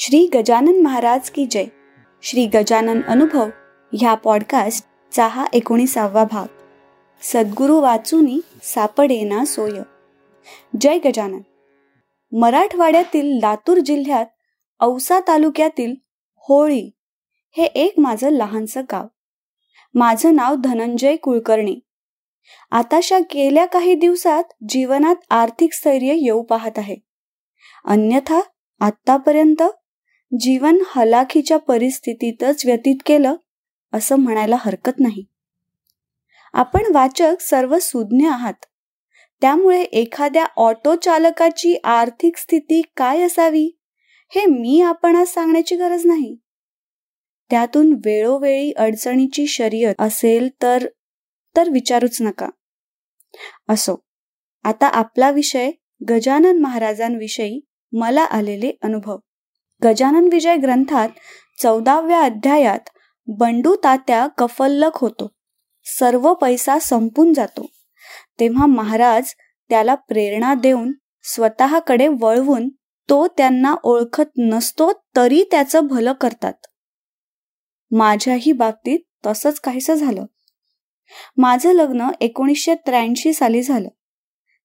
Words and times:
श्री 0.00 0.26
गजानन 0.34 0.82
महाराज 0.82 1.30
की 1.30 1.46
जय. 1.46 1.64
श्री 2.22 2.46
गजानन 2.46 3.02
अनुभव 3.02 3.48
ह्या 3.92 4.14
पॉडकास्टचा 4.14 5.26
हा 5.26 5.46
एकोणीसावा 5.52 6.24
भाग. 6.24 6.46
सद्गुरू 7.22 7.80
वाचुनी 7.80 8.40
सापडेना 8.62 9.44
सोय. 9.44 9.80
जय 10.80 10.98
गजानन. 10.98 11.40
मराठवाड्यातील 12.32 13.38
लातूर 13.38 13.78
जिल्ह्यात 13.78 14.26
औसा 14.80 15.20
तालुक्यातील 15.20 15.94
होळी 16.36 16.90
हे 17.56 17.64
एक 17.64 17.94
माझं 17.98 18.28
लहानसं 18.28 18.82
गाव. 18.92 19.06
माझं 19.94 20.34
नाव 20.34 20.54
धनंजय 20.54 21.16
कुलकर्णी. 21.16 21.76
आताशा 22.70 23.18
गेल्या 23.18 23.66
काही 23.66 23.94
दिवसात 23.94 24.44
जीवनात 24.68 25.16
आर्थिक 25.30 25.72
स्थैर्य 25.72 26.14
येऊ 26.14 26.42
पाहत 26.42 26.72
आहे. 26.76 26.96
अन्यथा 27.84 28.40
आतापर्यंत 28.80 29.62
जीवन 30.32 30.78
हलाखीच्या 30.86 31.56
परिस्थितीतच 31.58 32.66
व्यतीत 32.66 32.96
केलं 33.06 33.34
असं 33.92 34.16
म्हणायला 34.16 34.56
हरकत 34.58 35.00
नाही. 35.00 35.24
आपण 36.52 36.92
वाचक 36.94 37.40
सर्व 37.40 37.78
सुज्ञ 37.78 38.26
आहात. 38.28 38.64
त्यामुळे 39.40 39.82
एखाद्या 39.82 40.46
ऑटो 40.56 40.94
चालकाची 40.94 41.76
आर्थिक 41.84 42.36
स्थिती 42.36 42.82
काय 42.96 43.22
असावी 43.22 43.70
हे 44.34 44.44
मी 44.46 44.80
आपणास 44.80 45.32
सांगण्याची 45.34 45.76
गरज 45.76 46.06
नाही. 46.06 46.36
त्यातून 47.50 47.92
वेळोवेळी 48.04 48.72
अडचणीची 48.72 49.46
शर्यत 49.46 49.94
असेल 49.98 50.48
तर 50.62 50.86
तर 51.56 51.70
विचारूच 51.70 52.22
नका. 52.22 52.48
असो 53.68 53.96
आता 54.64 54.86
आपला 54.86 55.30
विषय 55.30 55.70
गजानन 56.10 56.58
महाराजांविषयी 56.58 57.60
मला 57.92 58.22
आलेले 58.22 58.72
अनुभव. 58.82 59.16
गजानन 59.84 60.28
विजय 60.32 60.56
ग्रंथात 60.56 61.08
चौदाव्या 61.62 62.20
अध्यायात 62.22 62.88
बंडू 63.26 63.76
तात्या 63.84 64.26
कफल्लक 64.26 64.90
होतो. 64.94 65.28
सर्व 65.84 66.34
पैसा 66.34 66.78
संपून 66.78 67.32
जातो. 67.32 67.66
तेव्हा 68.40 68.66
महाराज 68.66 69.24
त्याला 69.68 69.94
प्रेरणा 69.94 70.54
देऊन 70.54 70.92
स्वतःकडे 71.22 72.08
वळवून 72.08 72.68
तो 73.08 73.26
त्यांना 73.26 73.74
ओळखत 73.82 74.38
नसतो 74.38 74.92
तरी 75.16 75.44
त्याचं 75.50 75.86
भलं 75.86 76.12
करतात. 76.12 76.52
माझ्याही 77.90 78.52
बाबतीत 78.52 78.98
तसंच 79.26 79.60
काहीसं 79.60 79.94
झालं. 79.94 80.24
माझं 81.36 81.72
लग्न 81.72 82.08
एकोणीसशे 82.20 82.74
त्र्याऐंशी 82.74 83.32
साली 83.32 83.62
झालं. 83.62 83.88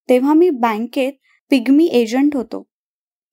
तेव्हा 0.10 0.34
मी 0.34 0.50
बँकेत 0.50 1.14
पिग्मी 1.50 1.86
एजंट 1.86 2.36
होतो. 2.36 2.73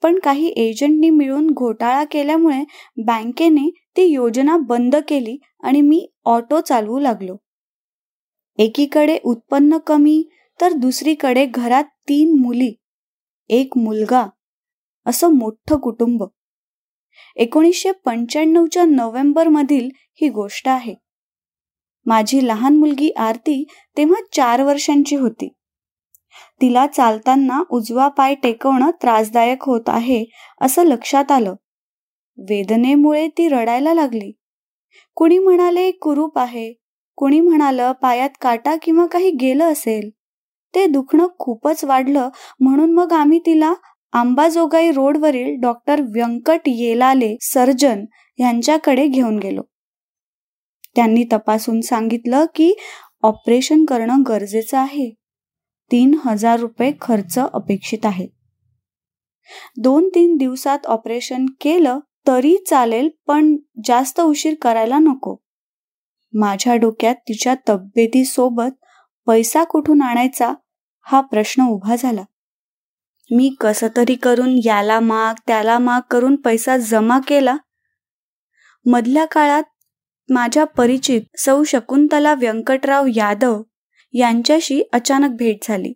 पण 0.03 0.19
काही 0.19 0.47
एजंटनी 0.57 1.11
मिळून 1.11 1.47
घोटाळा 1.51 2.05
केल्यामुळे 2.05 2.63
बँकेने 3.05 3.69
ती 3.97 4.03
योजना 4.03 4.57
बंद 4.57 4.97
केली 5.09 5.37
आणि 5.63 5.81
मी 5.81 6.07
ऑटो 6.25 6.61
चालवू 6.61 6.99
लागलो. 6.99 7.37
एकीकडे 8.59 9.19
उत्पन्न 9.25 9.79
कमी 9.79 10.23
तर 10.61 10.73
दुसरीकडे 10.73 11.47
घरात 11.47 11.85
तीन 11.85 12.41
मुली 12.41 12.73
एक 13.49 13.79
मुलगा 13.79 14.27
असं 15.07 15.35
मोठं 15.35 15.77
कुटुंब. 15.77 16.25
एकोणीसशे 17.37 17.93
पंच्याण्णवच्या 17.93 18.85
नोव्हेंबर 18.85 19.49
मधील 19.49 19.89
ही 20.21 20.29
गोष्ट 20.29 20.69
आहे. 20.69 20.95
माझी 22.07 22.47
लहान 22.47 22.77
मुलगी 22.77 23.11
आरती 23.11 23.65
तेव्हा 23.97 24.21
चार 24.33 24.63
वर्षांची 24.63 25.17
होती. 25.17 25.49
तिला 26.61 26.87
चालताना 26.87 27.63
उजवा 27.71 28.09
पाय 28.09 28.35
टेकवणं 28.35 28.91
त्रासदायक 28.91 29.63
होत 29.63 29.89
आहे 29.89 30.25
असं 30.61 30.85
लक्षात 30.85 31.33
आलं. 31.33 31.55
वेदनेमुळे 32.39 33.29
ती 33.29 33.49
रडायला 33.49 33.95
लागली. 33.95 34.33
कुणी 35.15 35.39
म्हणाले 35.39 35.91
कुरूप 35.91 36.39
आहे. 36.39 36.73
कुणी 37.17 37.41
म्हणालं 37.41 37.93
पायात 37.93 38.31
काटा 38.41 38.75
किंवा 38.83 39.07
काही 39.07 39.31
गेलं 39.31 39.73
असेल. 39.73 40.11
ते 40.75 40.87
दुखणं 40.87 41.27
खूपच 41.39 41.85
वाढलं 41.85 42.29
म्हणून 42.61 42.93
मग 42.93 43.13
आम्ही 43.13 43.39
तिला 43.39 43.75
आंबाजोगाई 44.13 44.91
रोडवरील 44.93 45.55
डॉक्टर 45.61 46.01
व्यंकट 46.01 46.61
येलाले 46.67 47.37
सर्जन 47.41 48.05
यांच्याकडे 48.39 49.07
घेऊन 49.07 49.39
गेलो. 49.39 49.63
त्यांनी 50.97 51.25
तपासून 51.33 51.81
सांगितलं 51.81 52.45
की 52.55 52.75
ऑपरेशन 53.23 53.85
करणं 53.85 54.23
गरजेचं 54.29 54.79
आहे. 54.79 55.20
तीन 55.93 56.19
हजार 56.27 56.61
रुपये 56.61 56.93
खर्च 57.01 57.39
अपेक्षित 57.39 58.07
आहे. 58.07 58.27
दोन 59.77 60.09
तीन 60.09 60.37
दिवसात 60.37 60.87
ऑपरेशन 60.87 61.47
केलं 61.61 61.99
तरी 62.27 62.57
चालेल 62.67 63.09
पण 63.27 63.57
जास्त 63.85 64.21
उशीर 64.21 64.55
करायला 64.63 64.99
नको. 64.99 65.37
माझ्या 66.35 66.75
डोक्यात 66.75 67.15
तिच्या 67.15 67.55
तब्येतीसोबत 67.69 68.71
पैसा 69.27 69.65
कुठून 69.65 70.03
आणायचा 70.03 70.53
हा 71.03 71.21
प्रश्न 71.21 71.63
उभा 71.63 71.97
झाला. 71.97 72.23
मी 73.31 73.57
कस 73.61 73.85
तरी 73.97 74.15
करून 74.15 74.61
याला 74.65 75.01
माग 75.01 75.35
त्याला 75.47 75.79
माग 75.79 76.01
करून 76.11 76.37
पैसा 76.37 76.77
जमा 76.77 77.19
केला. 77.19 77.57
मधल्या 78.87 79.25
काळात 79.25 79.63
माझ्या 80.29 80.65
परिचित 80.65 81.23
सौ 81.39 81.63
शकुंतला 81.65 82.35
व्यंकटराव 82.35 83.07
यादव 83.15 83.63
यांच्याशी 84.13 84.83
अचानक 84.93 85.37
भेट 85.37 85.59
झाली. 85.63 85.93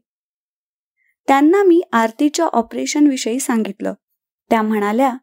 त्यांना 1.29 1.63
मी 1.63 1.83
आरतीच्या 1.93 2.47
ऑपरेशनविषयी 2.47 3.41
सांगितलं. 3.41 3.95
त्या 4.51 4.63
म्हणाल्या 4.63 5.17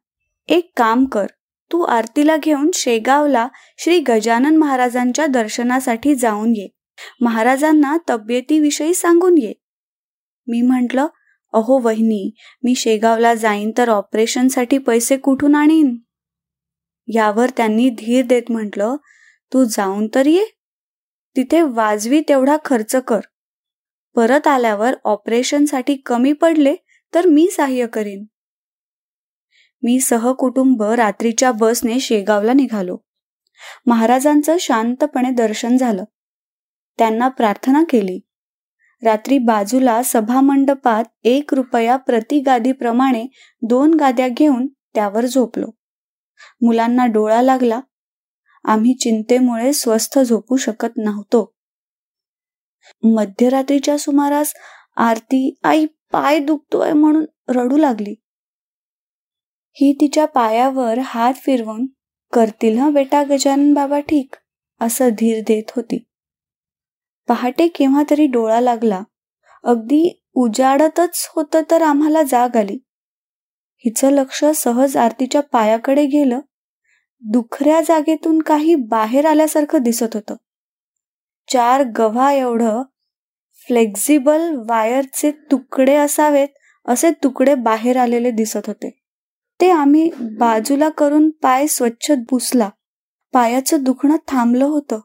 एक 0.48 0.72
काम 0.78 1.06
कर 1.06 1.26
तू 1.72 1.82
आरतीला 1.82 2.38
घेऊन 2.38 2.72
शेगावला 2.74 3.48
श्री 3.78 4.00
गजानन 4.00 4.58
महाराजांच्या 4.58 5.26
दर्शनासाठी 5.26 6.16
जाऊन 6.16 6.56
ये. 6.56 6.68
महाराजांना 7.22 7.98
तब्येतीविषयी 8.10 8.94
सांगून 8.94 9.38
ये. 9.38 9.54
मी 10.48 10.62
म्हटलं 10.62 11.08
अहो 11.54 11.80
वहिनी 11.80 12.32
मी 12.64 12.76
शेगावला 12.76 13.34
जाईन 13.34 13.72
तर 13.78 13.90
ऑपरेशनसाठी 13.90 14.78
पैसे 14.78 15.18
कुठून 15.18 15.56
आणीन? 15.56 15.98
यावर 17.08 17.50
त्यांनी 17.58 17.90
धीर 17.90 18.26
देत 18.26 18.44
म्हटलं 18.50 18.96
तू 19.54 19.64
जाऊन 19.64 20.08
तर 20.16 20.26
ये. 20.26 20.46
तिथे 21.36 21.62
वाजवी 21.62 22.22
तेवढा 22.22 22.58
खर्च 22.66 22.96
कर. 22.96 23.20
परत 24.16 24.48
आल्यावर 24.48 24.96
ऑपरेशनसाठी 25.04 25.96
कमी 25.96 26.34
पडले 26.34 26.76
तर 27.16 27.26
मी 27.26 27.48
सहाय्य 27.48 27.88
करीन. 27.88 28.26
मी 29.84 30.00
सहकुटुंब 30.00 30.84
रात्रीच्या 30.84 31.52
बसने 31.52 32.00
शेगावला 32.00 32.54
निघालो. 32.54 32.98
महाराजांचं 33.86 34.56
शांतपणे 34.60 35.32
दर्शन 35.32 35.78
झालं. 35.78 36.04
त्यांना 36.98 37.28
प्रार्थना 37.28 37.84
केली. 37.90 38.20
रात्री 39.04 39.38
बाजूला 39.38 40.02
सभामंडपात 40.06 41.04
एक 41.24 41.54
रुपया 41.54 41.98
प्रति 41.98 42.40
गादीप्रमाणे 42.40 43.28
दोन 43.62 43.94
गाद्या 43.94 44.28
घेऊन 44.28 44.68
त्यावर 44.68 45.26
झोपलो. 45.26 45.68
मुलांना 46.62 47.06
डोळा 47.06 47.42
लागला. 47.42 47.80
आम्ही 48.64 48.94
चिंतेमुळे 48.94 49.74
स्वस्थ 49.74 50.20
झोपू 50.20 50.56
शकत 50.56 50.98
नव्हतो. 50.98 51.54
मध्यरात्रीच्या 53.04 53.98
सुमारास 53.98 54.54
आरती 54.96 55.56
आई 55.64 55.86
पाय 55.86 56.40
दुखतोय 56.40 56.94
म्हणून 56.94 57.26
रडू 57.50 57.78
लागली. 57.78 58.16
ही 59.74 59.94
तिच्या 60.02 60.26
पायावर 60.26 61.00
हात 61.00 61.34
फिरवून 61.34 61.86
करतील 62.34 62.78
हा 62.78 62.90
बेटा 62.90 63.24
गजानन 63.24 63.74
बाबा 63.74 64.00
ठीक 64.00 64.36
असं 64.80 65.10
धीर 65.10 65.44
देत 65.48 65.64
होती. 65.76 66.04
पहाटे 67.28 67.68
केव्हा 67.68 68.04
तरी 68.10 68.26
डोळा 68.26 68.62
लागला. 68.62 69.02
अगदी 69.64 70.24
उजाडतच 70.34 71.30
होतं 71.36 71.62
तर 71.72 71.82
आम्हाला 71.82 72.24
जाग 72.24 72.58
आली. 72.58 72.78
हिचं 73.78 74.12
लक्ष 74.12 74.46
सहज 74.46 74.98
आरतीच्या 74.98 75.42
पायाकडे 75.42 76.06
गेलं. 76.06 76.40
दुखऱ्या 77.22 77.82
जागेतून 77.82 78.42
काही 78.42 78.76
बाहेर 78.76 79.26
आल्यासारखं 79.26 79.84
दिसत 79.84 80.08
होतं. 80.14 80.36
चार 81.48 81.84
गव्हा 81.98 82.32
एवढं 82.32 82.84
फ्लेक्झिबल 83.68 84.56
वायरचे 84.70 85.32
तुकडे 85.32 85.96
असावेत 85.96 86.48
असे 86.86 87.12
तुकडे 87.12 87.56
बाहेर 87.56 87.98
आलेले 87.98 88.32
दिसत 88.32 88.68
होते. 88.68 89.00
ते 89.62 89.70
आम्ही 89.70 90.10
बाजूला 90.18 90.90
करून 90.90 91.30
पाय 91.30 91.68
स्वच्छ 91.68 92.12
पुसला. 92.30 92.70
पायाचं 93.34 93.84
दुखणं 93.84 94.16
थांबलं 94.28 94.66
होतं. 94.66 95.00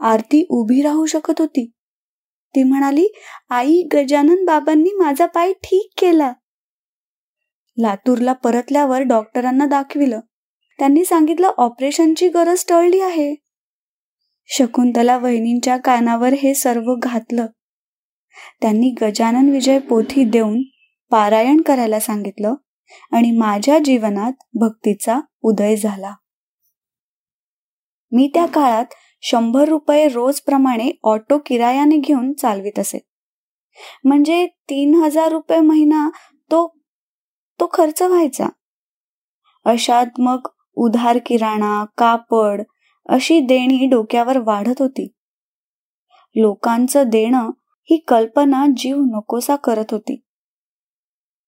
आरती 0.00 0.46
उभी 0.50 0.82
राहू 0.82 1.06
शकत 1.06 1.34
होती. 1.38 1.72
ती 2.54 2.62
म्हणाली 2.62 3.08
आई 3.50 3.82
गजानन 3.92 4.44
बाबांनी 4.44 4.90
माझा 4.90 5.26
पाय 5.26 5.52
ठीक 5.52 5.90
केला. 5.98 6.32
लातूरला 7.78 8.32
परतल्यावर 8.32 9.00
डॉक्टरांना 9.00 9.66
दाखविलं. 9.66 10.20
त्यांनी 10.78 11.04
सांगितलं 11.04 11.52
ऑपरेशनची 11.56 12.28
गरज 12.28 12.64
टळली 12.68 13.00
आहे. 13.00 13.34
शकुंतला 14.46 15.18
वहिनींच्या 15.18 15.76
कानावर 15.76 16.32
हे 16.32 16.54
सर्व 16.54 16.94
घातलं. 17.02 17.46
त्यांनी 18.60 18.94
गजानन 19.02 19.50
विजय 19.50 19.78
पोथी 19.78 20.24
देऊन 20.24 20.62
पारायण 21.10 21.60
करायला 21.60 22.00
सांगितलं 22.00 22.54
आणि 23.12 23.30
माझ्या 23.30 23.78
जीवनात 23.78 24.32
भक्तीचा 24.54 25.20
उदय 25.42 25.76
झाला. 25.76 26.14
मी 28.12 28.30
त्या 28.34 28.46
काळात 28.46 28.84
शंभर 29.22 29.68
रुपये 29.68 30.08
रोज 30.08 30.40
प्रमाणे 30.40 30.90
ऑटो 31.04 31.38
किरायाने 31.38 31.96
घेऊन 31.96 32.32
चालवित 32.32 32.78
असे. 32.78 32.98
म्हणजे 34.04 34.46
तीन 34.46 34.94
हजार 34.94 35.28
रुपये 35.28 35.60
महिना 35.60 36.10
तो 36.50 36.76
तो 37.60 37.70
खर्च 37.72 38.02
व्हायचा. 38.02 38.46
अशात 39.64 40.06
मग 40.18 40.46
उधार 40.76 41.18
किराणा 41.26 41.84
कापड 41.98 42.62
अशी 43.08 43.40
देणी 43.40 43.86
डोक्यावर 43.86 44.38
वाढत 44.38 44.80
होती. 44.80 45.12
लोकांचं 46.34 47.08
देणं 47.08 47.50
ही 47.90 47.96
कल्पना 48.08 48.66
जीव 48.76 48.96
नकोसा 48.96 49.56
करत 49.56 49.84
होती. 49.90 50.22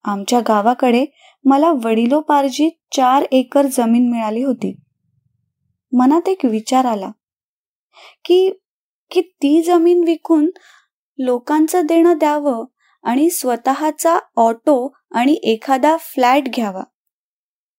आमच्या 0.05 0.41
गावाकडे 0.41 1.07
मला 1.45 1.73
वडिलोपार्जित 1.85 2.71
चार 2.93 3.25
एकर 3.33 3.67
जमीन 3.67 4.11
मिळाली 4.11 4.43
होती. 4.43 4.81
मनात 5.93 6.29
एक 6.29 6.45
विचार 6.45 6.85
आला 6.85 7.11
की 8.25 8.51
की 9.11 9.21
ती 9.21 9.63
जमीन 9.63 10.05
विकून 10.07 10.51
लोकांचं 11.19 11.87
देणं 11.87 12.19
द्यावं 12.19 12.65
आणि 13.03 13.31
स्वतःचा 13.31 14.19
ऑटो 14.37 14.97
आणि 15.11 15.33
एखादा 15.43 15.97
फ्लॅट 16.01 16.43
घ्यावा. 16.43 16.83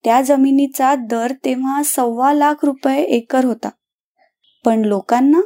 त्या 0.04 0.22
जमिनीचा 0.22 0.96
दर 0.96 1.34
तेव्हा 1.46 1.82
सव्वा 1.86 2.34
लाख 2.34 2.66
रुपये 2.66 3.04
एकर 3.04 3.46
होता. 3.46 3.70
पण 4.66 4.82
लोकांना 4.82 5.40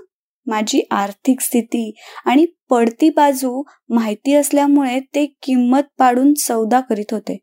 माझी 0.46 0.82
आर्थिक 0.92 1.40
स्थिती 1.40 1.96
आणि 2.26 2.46
पडती 2.70 3.10
बाजू 3.10 3.64
माहिती 3.90 4.34
असल्यामुळे 4.34 5.00
ते 5.00 5.26
किंमत 5.26 5.82
पाडून 5.98 6.34
सौदा 6.34 6.80
करीत 6.80 7.14
होते. 7.14 7.38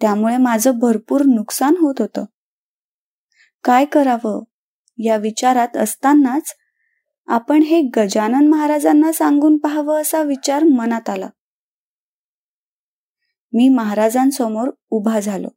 त्यामुळे 0.00 0.36
माझं 0.36 0.78
भरपूर 0.78 1.22
नुकसान 1.22 1.74
होत 1.76 1.94
होतं. 1.98 2.24
काय 3.64 3.84
करावं? 3.84 4.42
या 4.98 5.16
विचारात 5.16 5.76
असतानाच 5.76 6.54
आपण 7.26 7.62
हे 7.62 7.82
गजानन 7.96 8.48
महाराजांना 8.48 9.12
सांगून 9.12 9.58
पाहावं 9.58 10.00
असा 10.00 10.22
विचार 10.22 10.62
मनात 10.62 11.10
आला. 11.10 11.28
मी 13.52 13.68
महाराजांसमोर 13.68 14.70
उभा 14.90 15.20
झालो. 15.20 15.48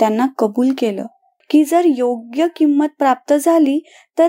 त्यांना 0.00 0.26
कबूल 0.38 0.72
केलं. 0.78 1.06
की 1.50 1.64
जर 1.64 1.82
योग्य 1.84 2.46
किंमत 2.56 2.88
प्राप्त 2.98 3.32
झाली 3.32 3.78
तर 4.18 4.28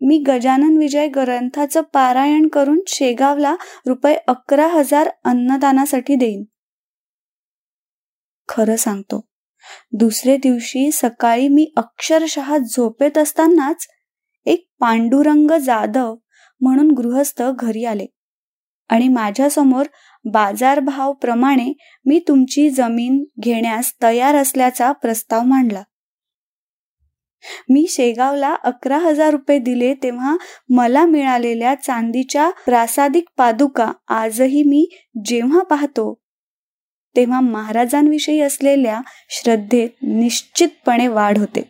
मी 0.00 0.18
गजानन 0.18 0.76
विजय 0.76 1.08
ग्रंथाचं 1.08 1.80
पारायण 1.80 2.48
करून 2.48 2.80
शेगावला 2.88 3.54
रुपये 3.86 4.16
अकरा 4.28 4.66
हजार 4.66 5.10
अन्नदानासाठी 5.24 6.14
देईन. 6.14 6.44
खरं 8.48 8.76
सांगतो 8.76 9.20
दुसरे 9.92 10.36
दिवशी 10.36 10.90
सकाळी 10.92 11.48
मी 11.48 11.72
अक्षरशः 11.76 12.56
झोपेत 12.58 13.18
असतानाच 13.18 13.86
एक 14.46 14.66
पांडुरंग 14.80 15.50
जाधव 15.58 16.14
म्हणून 16.60 16.90
गृहस्थ 16.90 17.42
घरी 17.42 17.84
आले 17.84 18.06
आणि 18.88 19.08
माझ्यासमोर 19.08 19.86
बाजारभावप्रमाणे 20.32 21.72
मी 22.06 22.18
तुमची 22.28 22.70
जमीन 22.70 23.24
घेण्यास 23.40 23.92
तयार 24.02 24.34
असल्याचा 24.34 24.92
प्रस्ताव 24.92 25.42
मांडला. 25.42 25.82
मी 27.70 27.86
शेगावला 27.88 28.54
अकरा 28.54 28.98
हजार 28.98 29.30
रुपये 29.30 29.58
दिले 29.58 29.94
तेव्हा 29.94 30.36
मला 30.68 31.04
मिळालेल्या 31.06 31.74
चांदीच्या 31.74 32.50
प्रासादिक 32.64 33.24
पादुका 33.36 33.92
आजही 34.08 34.62
मी 34.62 34.88
जेव्हा 35.24 35.62
पाहतो 35.62 36.14
तेव्हा 37.16 37.40
महाराजांविषयी 37.40 38.40
असलेल्या 38.40 39.00
श्रद्धेत 39.30 39.88
निश्चितपणे 40.02 41.08
वाढ 41.08 41.38
होते. 41.38 41.62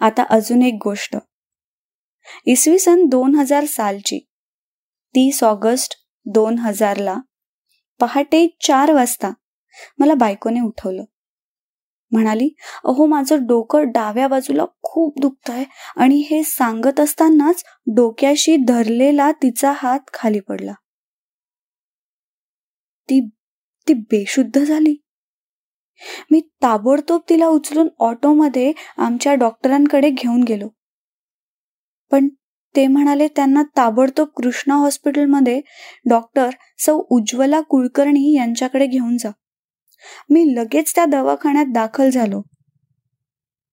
आता 0.00 0.24
अजून 0.30 0.62
एक 0.62 0.78
गोष्ट. 0.84 1.16
इसवी 2.46 2.78
सन 2.78 3.04
दोन 3.06 3.34
हजार 3.34 3.64
सालची 3.64 4.18
तीस 5.14 5.44
ऑगस्ट 5.44 6.05
दोन 6.26 6.58
हजारला 6.58 7.16
पहाटे 8.00 8.46
चार 8.60 8.92
वाजता 8.92 9.30
मला 9.98 10.14
बायकोने 10.14 10.60
उठवलं. 10.60 11.04
म्हणाली 12.12 12.48
अहो 12.84 13.06
माझं 13.06 13.46
डोकं 13.46 13.90
डाव्या 13.90 14.28
बाजूला 14.28 14.64
खूप 14.82 15.20
दुखत 15.20 15.50
आहे 15.50 15.64
आणि 15.96 16.16
हे 16.30 16.42
सांगत 16.42 17.00
असतानाच 17.00 17.62
डोक्याशी 17.86 18.56
धरलेला 18.56 19.32
तिचा 19.32 19.72
हात 19.76 20.00
खाली 20.14 20.40
पडला. 20.40 20.72
ती 23.08 23.20
ती 23.88 23.94
बेशुद्ध 23.94 24.58
झाली. 24.58 24.96
मी 26.30 26.40
ताबडतोब 26.62 27.20
तिला 27.28 27.46
उचलून 27.46 27.88
ऑटोमध्ये 27.98 28.72
आमच्या 28.96 29.34
डॉक्टरांकडे 29.34 30.10
घेऊन 30.10 30.42
गेलो. 30.42 30.68
पण 32.10 32.28
ते 32.76 32.86
म्हणाले 32.86 33.28
त्यांना 33.28 33.62
ताबडतोब 33.76 34.28
कृष्णा 34.36 34.74
हॉस्पिटलमध्ये 34.74 35.60
डॉक्टर 36.10 36.50
सौ 36.78 36.96
उज्ज्वला 37.10 37.60
कुलकर्णी 37.60 38.34
यांच्याकडे 38.36 38.86
घेऊन 38.86 39.16
जा. 39.16 39.30
मी 40.30 40.44
लगेच 40.54 40.94
त्या 40.94 41.04
दवाखान्यात 41.04 41.66
दाखल 41.66 42.10
झालो. 42.10 42.40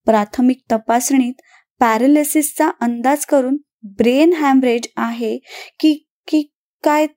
प्राथमिक 0.06 0.62
तपासणीत 0.72 1.42
पॅरालिसिसचा 1.80 2.70
अंदाज 2.82 3.26
करून 3.26 3.58
ब्रेन 3.84 4.34
हॅमरेज 4.34 4.88
आहे 4.98 5.38
की 5.80 5.94
की 6.28 6.42
काय 6.84 7.08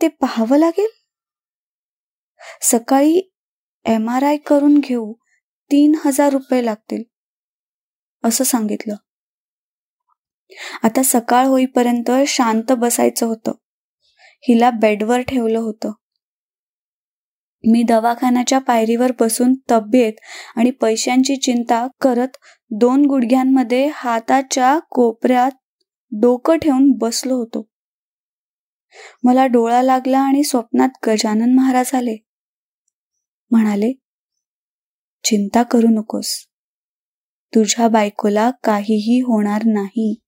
ते 0.00 0.08
पाहावं 0.08 0.58
लागेल? 0.58 0.88
सकाळी 2.62 3.20
एम 3.86 4.08
आर 4.10 4.22
आय 4.22 4.36
करून 4.36 4.78
घेऊ 4.78 5.12
तीन 5.70 5.94
हजार 6.04 6.32
रुपये 6.32 6.64
लागतील 6.64 7.02
असं 8.24 8.44
सांगितलं. 8.44 8.94
आता 10.82 11.02
सकाळ 11.04 11.46
होईपर्यंत 11.46 12.10
शांत 12.26 12.72
बसायचं 12.72 13.26
होतं. 13.26 13.52
हिला 14.48 14.70
बेडवर 14.70 15.20
ठेवलं 15.20 15.58
होतं. 15.58 15.92
मी 17.64 17.82
दवाखान्याच्या 17.82 18.58
पायरीवर 18.58 19.12
बसून 19.20 19.54
तब्येत 19.70 20.12
आणि 20.56 20.70
पैशांची 20.70 21.36
चिंता 21.36 21.86
करत 22.00 22.36
दोन 22.70 23.04
गुडघ्यांमध्ये 23.04 23.90
हाताच्या 23.94 24.78
कोपऱ्यात 24.90 25.50
डोकं 26.12 26.58
ठेवून 26.58 26.92
बसलो 26.92 27.34
होतो. 27.34 27.68
मला 29.24 29.46
डोळा 29.46 29.82
लागला 29.82 30.18
आणि 30.18 30.42
स्वप्नात 30.42 30.88
गजानन 31.06 31.54
महाराज 31.54 31.90
आले. 31.94 32.16
म्हणाले 33.50 33.92
चिंता 35.24 35.62
करू 35.62 35.86
नकोस. 35.86 36.46
तुझ्या 37.54 37.88
बायकोला 37.88 38.50
काहीही 38.64 39.20
होणार 39.20 39.62
नाही. 39.64 40.21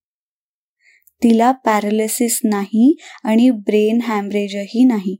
तिला 1.23 1.51
पॅरालिसिस 1.51 2.39
नाही 2.43 2.95
आणि 3.23 3.49
ब्रेन 3.49 4.01
हॅमरेजही 4.01 4.83
नाही. 4.83 5.15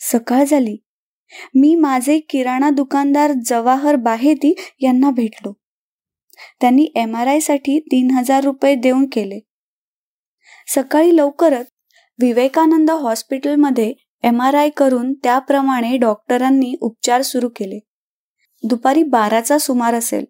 सकाळ 0.00 0.44
झाली. 0.44 0.76
मी 1.54 1.74
माझे 1.74 2.18
किराणा 2.18 2.70
दुकानदार 2.70 3.32
जवाहर 3.46 3.96
बाहेती 3.96 4.54
यांना 4.80 5.10
भेटलो. 5.10 5.52
त्यांनी 6.60 6.92
एम 6.94 7.16
आर 7.16 7.26
आयसाठी 7.26 7.78
तीन 7.80 8.10
हजार 8.10 8.44
रुपये 8.44 8.74
देऊन 8.74 9.06
केले. 9.12 9.40
सकाळी 10.66 11.16
लवकरच 11.16 11.66
विवेकानंद 12.20 12.90
हॉस्पिटलमध्ये 12.90 13.94
एम 14.22 14.42
आर 14.42 14.54
आय 14.54 14.70
करून 14.70 15.14
त्याप्रमाणे 15.14 15.96
डॉक्टरांनी 15.96 16.74
उपचार 16.80 17.22
सुरू 17.22 17.48
केले. 17.48 17.78
दुपारी 18.62 19.02
बाराचा 19.02 19.58
सुमार 19.58 19.94
असेल. 19.94 20.24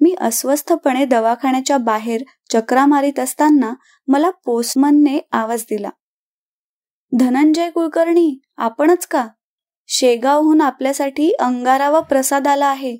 मी 0.00 0.14
अस्वस्थपणे 0.20 1.04
दवाखान्याच्या 1.04 1.78
बाहेर 1.78 2.22
चक्रा 2.50 2.86
मारित 2.86 3.18
असताना 3.18 3.74
मला 4.08 4.30
पोस्टमनने 4.30 5.18
आवाज 5.32 5.62
दिला. 5.62 5.90
धनंजय 7.20 7.70
कुलकर्णी 7.70 8.40
आपणच 8.56 9.06
का? 9.06 9.28
शेगावहून 9.86 10.60
आपल्यासाठी 10.60 11.32
अंगारा 11.32 11.90
व 11.90 12.00
प्रसाद 12.00 12.48
आला 12.48 12.66
आहे. 12.66 12.96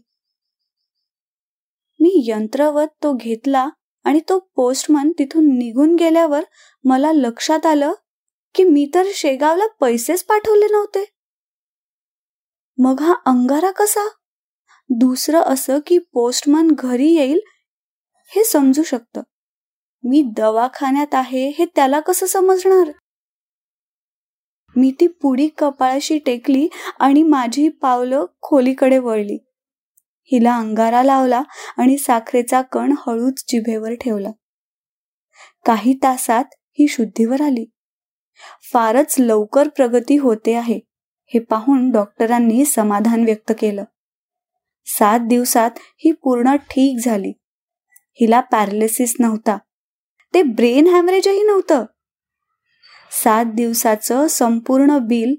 मी 2.00 2.24
यंत्रवत 2.26 2.86
तो 3.02 3.12
घेतला 3.12 3.68
आणि 4.04 4.20
तो 4.28 4.38
पोस्टमन 4.38 5.12
तिथून 5.18 5.58
निघून 5.58 5.96
गेल्यावर 5.96 6.44
मला 6.84 7.12
लक्षात 7.12 7.66
आलं 7.66 7.92
की 8.54 8.64
मी 8.64 8.90
तर 8.94 9.02
शेगावला 9.14 9.64
पैसेच 9.80 10.24
पाठवले 10.24 10.66
नव्हते. 10.72 11.04
मग 12.78 13.00
हा 13.00 13.14
अंगारा 13.26 13.70
कसा? 13.70 14.08
दुसरं 14.88 15.40
असं 15.40 15.78
की 15.86 15.98
पोस्टमन 15.98 16.68
घरी 16.78 17.10
येईल 17.12 17.40
हे 18.26 18.44
समजू 18.44 18.82
शकतं. 18.82 19.22
मी 20.04 20.22
दवाखान्यात 20.36 21.14
आहे 21.14 21.48
हे 21.48 21.64
त्याला 21.64 22.00
कसं 22.00 22.26
समजणार? 22.26 22.92
मी 24.76 24.92
ती 25.00 25.06
पुडी 25.06 25.48
कपाळाशी 25.48 26.18
टेकली 26.18 26.68
आणि 26.98 27.22
माझी 27.22 27.68
पावलं 27.68 28.26
खोलीकडे 28.42 28.98
वळली. 28.98 29.38
हिला 30.32 30.56
अंगारा 30.56 31.02
लावला 31.02 31.42
आणि 31.76 31.98
साखरेचा 31.98 32.62
कण 32.62 32.94
हळूच 33.06 33.44
जिभेवर 33.48 33.94
ठेवला. 33.94 34.30
काही 35.64 35.98
तासात 36.02 36.44
ही 36.52 36.88
शुद्धीवर 36.88 37.42
आली. 37.42 37.70
फारच 38.72 39.14
लवकर 39.18 39.68
प्रगती 39.68 40.16
होते 40.16 40.54
आहे 40.54 40.80
हे 41.34 41.38
पाहून 41.40 41.90
डॉक्टरांनी 41.90 42.64
समाधान 42.64 43.24
व्यक्त 43.24 43.52
केलं. 43.58 43.84
सात 44.86 45.20
दिवसात 45.20 45.70
ही 45.76 46.12
पूर्ण 46.12 46.56
ठीक 46.56 46.96
झाली. 47.04 47.32
हिला 48.20 48.40
पॅरालिसिस 48.40 49.14
नव्हता. 49.20 49.58
ते 50.34 50.42
ब्रेन 50.42 50.86
हॅमरेजही 50.86 51.42
नव्हतं. 51.42 51.84
सात 53.24 53.44
दिवसाचं 53.44 54.26
संपूर्ण 54.26 54.98
बिल 54.98 55.34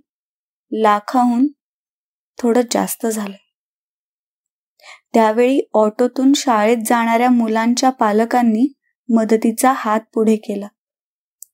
लाखाहून 0.72 1.48
थोडं 2.38 2.62
जास्त 2.72 3.06
झालं. 3.06 3.36
त्यावेळी 5.14 5.60
ऑटोतून 5.74 6.34
शाळेत 6.34 6.78
जाणाऱ्या 6.86 7.30
मुलांच्या 7.30 7.90
पालकांनी 7.90 8.74
मदतीचा 9.10 9.74
हात 9.76 10.00
पुढे 10.14 10.36
केला. 10.36 10.68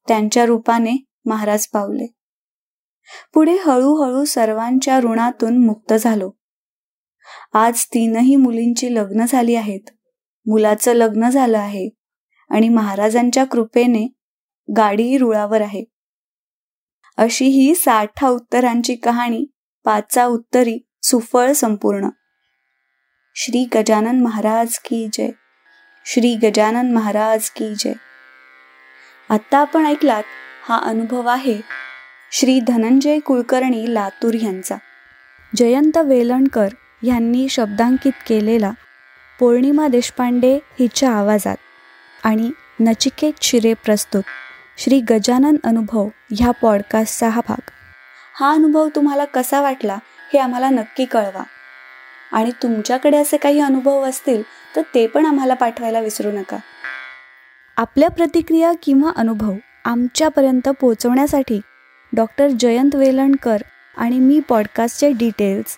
त्यांच्या 0.07 0.45
रूपाने 0.45 1.05
महाराज 1.25 1.67
पावले. 1.67 2.13
पुढे 3.33 3.57
हळूहळू 3.65 4.25
सर्वांच्या 4.25 4.99
ऋणातून 4.99 5.65
मुक्त 5.65 5.93
झालो. 5.93 6.31
आज 7.53 7.85
तीनही 7.85 8.35
मुलींची 8.35 8.95
लग्न 8.95 9.25
झाली 9.25 9.55
आहेत. 9.55 9.89
मुलाचं 10.47 10.93
लग्न 10.93 11.29
झालं 11.29 11.57
आहे 11.57 11.89
आणि 12.49 12.69
महाराजांच्या 12.69 13.43
कृपेने 13.43 14.13
गाडी 14.77 15.17
रुळावर 15.17 15.61
आहे. 15.61 15.83
अशी 17.17 17.45
ही 17.45 17.75
साठा 17.75 18.27
उत्तरांची 18.27 18.95
कहाणी 18.95 19.45
पाचा 19.83 20.25
उत्तरी 20.25 20.79
सुफळ 21.03 21.51
संपूर्ण. 21.51 22.09
श्री 23.35 23.67
गजानन 23.75 24.21
महाराज 24.21 24.79
की 24.79 25.07
जय. 25.13 25.29
श्री 26.05 26.35
गजानन 26.35 26.91
महाराज 26.91 27.49
की 27.49 27.73
जय. 27.79 27.93
आता 29.29 29.57
आपण 29.57 29.85
ऐकलात 29.85 30.23
हा 30.63 30.77
अनुभव 30.77 31.27
आहे 31.27 31.61
श्री 32.31 32.59
धनंजय 32.59 33.19
कुलकर्णी 33.19 33.93
लातूर 33.93 34.33
यांचा. 34.33 34.75
जयंत 35.55 35.97
वेलणकर 35.97 36.67
ह्यांनी 37.03 37.49
शब्दांकित 37.49 38.11
केलेला 38.27 38.71
पौर्णिमा 39.39 39.87
देशपांडे 39.87 40.55
हिच्या 40.55 41.11
आवाजात 41.11 41.57
आणि 42.23 42.51
नचिकेत 42.79 43.33
शिरे 43.41 43.73
प्रस्तुत 43.73 44.23
श्री 44.77 44.99
गजानन 44.99 45.55
अनुभव 45.63 46.07
ह्या 46.31 46.51
पॉडकास्टचा 46.51 47.29
हा 47.29 47.41
भाग. 47.47 47.69
हा 48.35 48.51
अनुभव 48.51 48.87
तुम्हाला 48.95 49.25
कसा 49.25 49.61
वाटला 49.61 49.97
हे 50.33 50.39
आम्हाला 50.39 50.69
नक्की 50.69 51.05
कळवा. 51.05 51.43
आणि 52.31 52.51
तुमच्याकडे 52.63 53.17
असे 53.17 53.37
काही 53.37 53.59
अनुभव 53.59 54.03
असतील 54.03 54.43
तर 54.75 54.81
ते 54.95 55.07
पण 55.07 55.25
आम्हाला 55.25 55.53
पाठवायला 55.53 55.99
विसरू 55.99 56.31
नका. 56.31 56.57
आपल्या 57.77 58.09
प्रतिक्रिया 58.09 58.71
किंवा 58.83 59.11
अनुभव 59.15 59.53
आमच्यापर्यंत 59.85 60.69
पोहोचवण्यासाठी 60.69 61.61
डॉक्टर 62.15 62.47
जयंत 62.47 62.95
वेलणकर 62.95 63.57
आणि 63.97 64.19
मी 64.19 64.39
पॉडकास्टचे 64.39 65.11
डिटेल्स 65.11 65.77